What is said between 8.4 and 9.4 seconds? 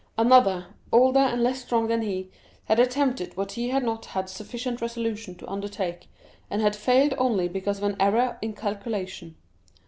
in calculation.